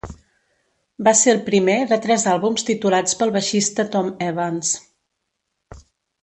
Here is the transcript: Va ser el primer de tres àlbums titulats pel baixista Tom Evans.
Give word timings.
Va 1.07 1.11
ser 1.19 1.33
el 1.35 1.41
primer 1.49 1.75
de 1.91 1.99
tres 2.05 2.25
àlbums 2.33 2.65
titulats 2.71 3.19
pel 3.21 3.35
baixista 3.37 3.87
Tom 3.97 4.11
Evans. 4.33 4.73